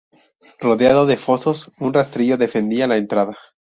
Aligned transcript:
Rodeado 0.59 1.05
de 1.05 1.15
fosos, 1.15 1.69
un 1.79 1.93
rastrillo 1.93 2.35
defendía 2.35 2.87
la 2.87 2.97
entrada. 2.97 3.37